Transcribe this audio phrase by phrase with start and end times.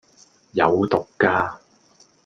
[0.53, 1.57] 有毒㗎